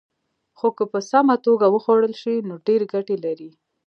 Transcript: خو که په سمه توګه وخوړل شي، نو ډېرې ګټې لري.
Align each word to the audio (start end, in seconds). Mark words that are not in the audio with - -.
خو 0.57 0.67
که 0.77 0.83
په 0.91 0.99
سمه 1.11 1.35
توګه 1.45 1.65
وخوړل 1.69 2.13
شي، 2.21 2.35
نو 2.47 2.53
ډېرې 2.67 2.85
ګټې 2.93 3.15
لري. 3.25 3.49